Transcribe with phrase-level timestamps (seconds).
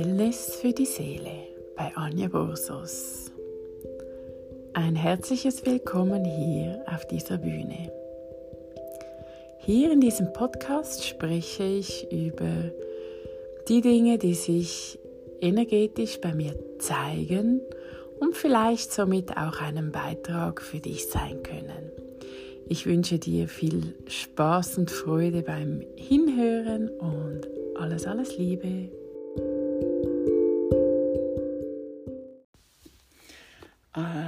[0.00, 3.30] Wellness für die Seele bei Anja Borsos.
[4.72, 7.92] Ein herzliches Willkommen hier auf dieser Bühne.
[9.58, 12.70] Hier in diesem Podcast spreche ich über
[13.68, 14.98] die Dinge, die sich
[15.42, 17.60] energetisch bei mir zeigen
[18.20, 21.92] und vielleicht somit auch einen Beitrag für dich sein können.
[22.70, 27.42] Ich wünsche dir viel Spaß und Freude beim Hinhören und
[27.76, 28.88] alles, alles Liebe.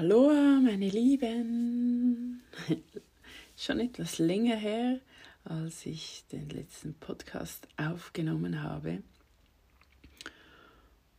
[0.02, 2.43] Aloha, meine Lieben.
[3.56, 4.98] Schon etwas länger her,
[5.45, 9.05] als ich den letzten Podcast aufgenommen habe.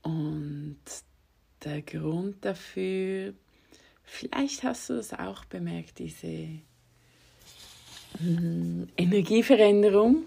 [0.01, 0.81] Und
[1.63, 3.33] der Grund dafür,
[4.03, 6.49] vielleicht hast du es auch bemerkt, diese
[8.17, 10.23] hm, Energieveränderung.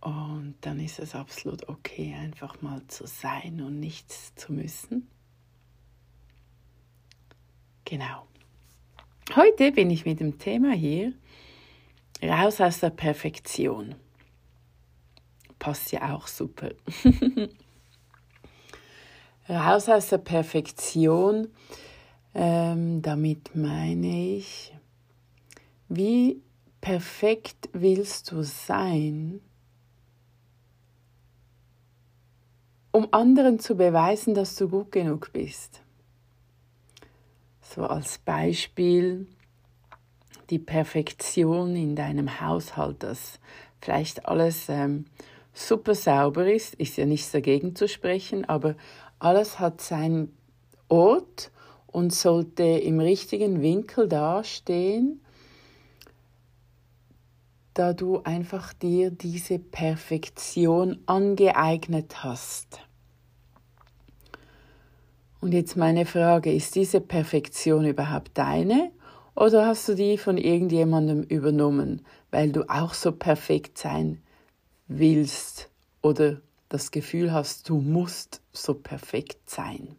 [0.00, 5.08] Und dann ist es absolut okay, einfach mal zu sein und nichts zu müssen.
[7.84, 8.26] Genau.
[9.34, 11.14] Heute bin ich mit dem Thema hier
[12.22, 13.94] raus aus der Perfektion.
[15.58, 16.70] Passt ja auch super.
[19.48, 21.48] raus aus der Perfektion
[22.34, 24.74] ähm, damit meine ich,
[25.88, 26.42] wie
[26.80, 29.40] perfekt willst du sein,
[32.92, 35.80] um anderen zu beweisen, dass du gut genug bist.
[37.60, 39.26] So als Beispiel
[40.50, 43.40] die Perfektion in deinem Haushalt, dass
[43.80, 45.06] vielleicht alles ähm,
[45.54, 48.74] super sauber ist, ist ja nichts dagegen zu sprechen, aber
[49.18, 50.36] alles hat seinen
[50.88, 51.50] Ort
[51.86, 55.22] und sollte im richtigen Winkel dastehen,
[57.74, 62.80] da du einfach dir diese Perfektion angeeignet hast.
[65.40, 68.92] Und jetzt meine Frage, ist diese Perfektion überhaupt deine
[69.34, 74.22] oder hast du die von irgendjemandem übernommen, weil du auch so perfekt sein
[74.86, 75.68] willst
[76.02, 79.96] oder das Gefühl hast, du musst so perfekt sein?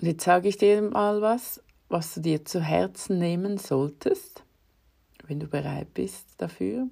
[0.00, 4.42] Und jetzt sage ich dir mal was, was du dir zu Herzen nehmen solltest,
[5.28, 6.88] wenn du bereit bist dafür.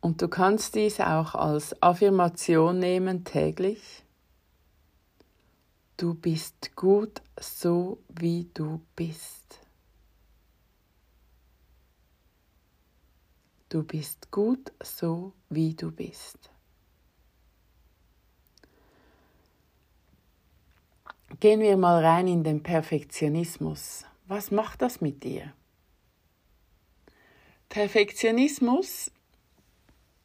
[0.00, 4.02] Und du kannst dies auch als Affirmation nehmen täglich.
[5.96, 9.60] Du bist gut so, wie du bist.
[13.68, 16.50] Du bist gut so, wie du bist.
[21.38, 24.04] Gehen wir mal rein in den Perfektionismus.
[24.26, 25.52] Was macht das mit dir?
[27.70, 29.12] Perfektionismus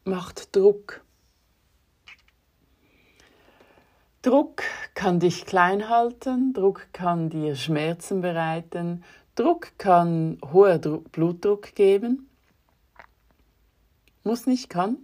[0.03, 1.05] macht Druck.
[4.23, 4.63] Druck
[4.95, 9.03] kann dich klein halten, Druck kann dir Schmerzen bereiten,
[9.35, 12.27] Druck kann hoher Blutdruck geben.
[14.23, 14.97] Muss nicht, kann.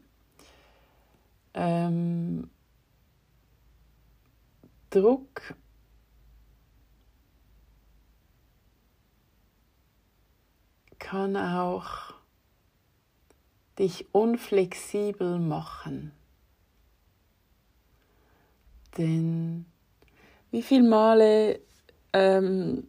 [1.54, 2.50] Ähm,
[4.90, 5.54] Druck
[10.98, 12.11] kann auch
[13.82, 16.12] dich unflexibel machen.
[18.96, 19.66] Denn
[20.52, 21.60] wie viele Male
[22.14, 22.88] ähm,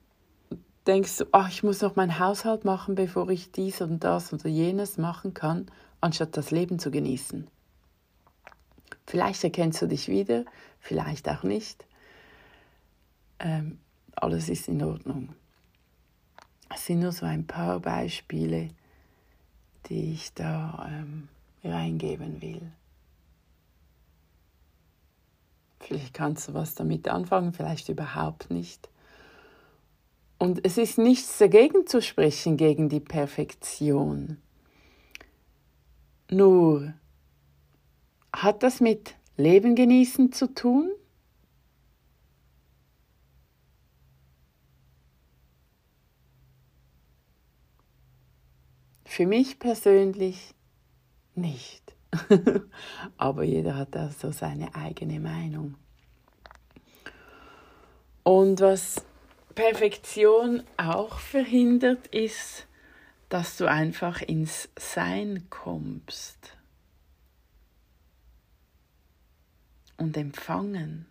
[0.86, 4.48] denkst du, ach, ich muss noch meinen Haushalt machen, bevor ich dies und das oder
[4.48, 5.66] jenes machen kann,
[6.02, 7.48] anstatt das Leben zu genießen?
[9.06, 10.44] Vielleicht erkennst du dich wieder,
[10.78, 11.86] vielleicht auch nicht.
[13.38, 13.78] Ähm,
[14.14, 15.30] alles ist in Ordnung.
[16.74, 18.68] Es sind nur so ein paar Beispiele,
[19.92, 21.28] die ich da ähm,
[21.62, 22.62] reingeben will.
[25.80, 28.88] Vielleicht kannst du was damit anfangen, vielleicht überhaupt nicht.
[30.38, 34.38] Und es ist nichts dagegen zu sprechen gegen die Perfektion.
[36.30, 36.94] Nur
[38.32, 40.90] hat das mit Leben genießen zu tun?
[49.14, 50.54] Für mich persönlich
[51.34, 51.94] nicht.
[53.18, 55.74] Aber jeder hat da so seine eigene Meinung.
[58.22, 59.04] Und was
[59.54, 62.66] Perfektion auch verhindert, ist,
[63.28, 66.56] dass du einfach ins Sein kommst
[69.98, 71.04] und empfangen.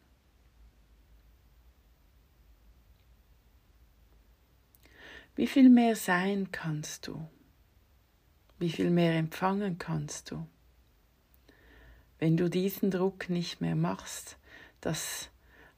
[5.36, 7.30] Wie viel mehr sein kannst du?
[8.62, 10.48] Wie viel mehr empfangen kannst du.
[12.20, 14.38] Wenn du diesen Druck nicht mehr machst,
[14.82, 15.30] dass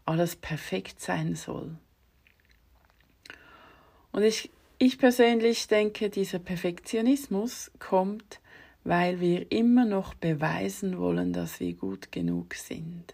[0.05, 1.77] alles perfekt sein soll.
[4.11, 8.41] Und ich, ich persönlich denke, dieser Perfektionismus kommt,
[8.83, 13.13] weil wir immer noch beweisen wollen, dass wir gut genug sind,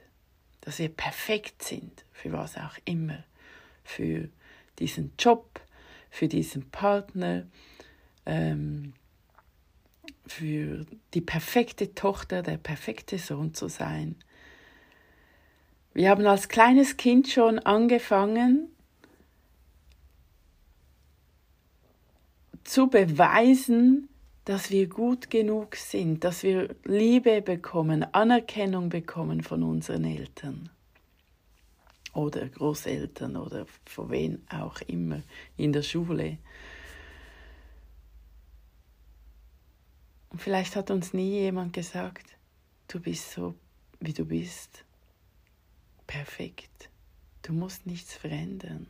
[0.61, 3.23] dass wir perfekt sind, für was auch immer,
[3.83, 4.29] für
[4.79, 5.61] diesen Job,
[6.09, 7.45] für diesen Partner,
[8.25, 8.93] ähm,
[10.31, 14.15] für die perfekte Tochter, der perfekte Sohn zu sein.
[15.93, 18.69] Wir haben als kleines Kind schon angefangen
[22.63, 24.09] zu beweisen,
[24.45, 30.69] dass wir gut genug sind, dass wir Liebe bekommen, Anerkennung bekommen von unseren Eltern
[32.13, 35.21] oder Großeltern oder von wen auch immer
[35.57, 36.37] in der Schule.
[40.29, 42.37] Und vielleicht hat uns nie jemand gesagt,
[42.87, 43.55] du bist so,
[43.99, 44.85] wie du bist,
[46.07, 46.89] perfekt.
[47.41, 48.87] Du musst nichts verändern.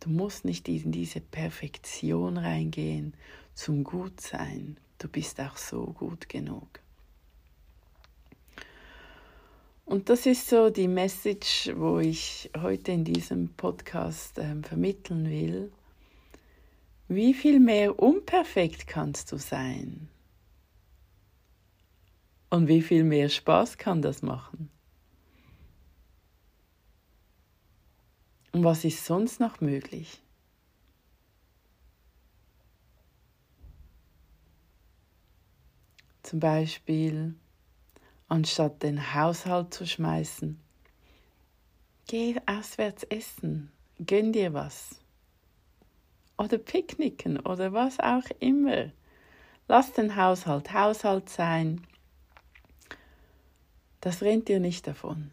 [0.00, 3.14] Du musst nicht in diese Perfektion reingehen
[3.54, 4.76] zum Gutsein.
[4.98, 6.80] Du bist auch so gut genug.
[9.84, 15.72] Und das ist so die Message, wo ich heute in diesem Podcast äh, vermitteln will.
[17.08, 20.08] Wie viel mehr unperfekt kannst du sein?
[22.48, 24.70] Und wie viel mehr Spaß kann das machen?
[28.52, 30.22] Und was ist sonst noch möglich?
[36.22, 37.34] Zum Beispiel,
[38.28, 40.60] anstatt den Haushalt zu schmeißen,
[42.06, 43.70] geh auswärts essen,
[44.04, 45.00] gönn dir was.
[46.38, 48.90] Oder picknicken oder was auch immer.
[49.68, 51.86] Lass den Haushalt Haushalt sein
[54.00, 55.32] das rennt dir nicht davon.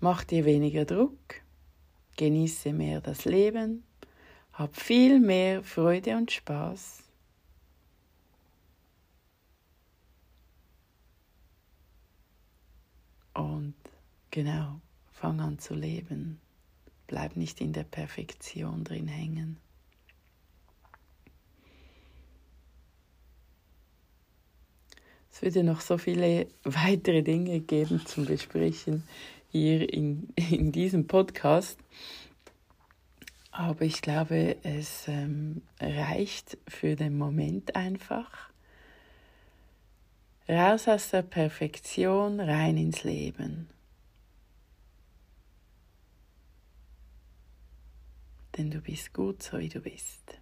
[0.00, 1.42] Mach dir weniger Druck,
[2.16, 3.84] genieße mehr das Leben,
[4.52, 7.04] hab viel mehr Freude und Spaß.
[13.34, 13.74] Und
[14.30, 14.80] genau,
[15.12, 16.40] fang an zu leben.
[17.06, 19.58] Bleib nicht in der Perfektion drin hängen.
[25.32, 29.04] Es würde noch so viele weitere Dinge geben zum Besprechen
[29.48, 31.78] hier in, in diesem Podcast.
[33.50, 38.50] Aber ich glaube, es ähm, reicht für den Moment einfach.
[40.48, 43.68] Raus aus der Perfektion, rein ins Leben.
[48.56, 50.38] Denn du bist gut, so wie du bist.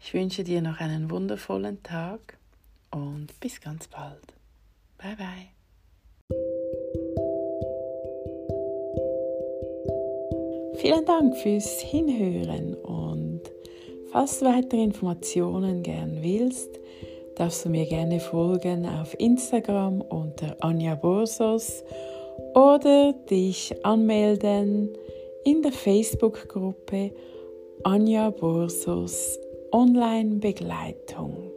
[0.00, 2.37] Ich wünsche dir noch einen wundervollen Tag
[2.90, 4.34] und bis ganz bald.
[4.98, 5.58] Bye bye.
[10.74, 13.42] Vielen Dank fürs Hinhören und
[14.12, 16.78] falls du weitere Informationen gern willst,
[17.36, 21.82] darfst du mir gerne folgen auf Instagram unter Anja Borsos
[22.54, 24.90] oder dich anmelden
[25.44, 27.12] in der Facebook-Gruppe
[27.84, 29.38] Anja Borsos
[29.72, 31.47] Online Begleitung.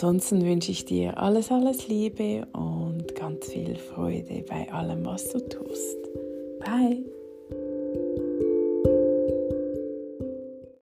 [0.00, 5.40] Ansonsten wünsche ich dir alles, alles Liebe und ganz viel Freude bei allem, was du
[5.40, 5.98] tust.
[6.60, 7.17] Bye!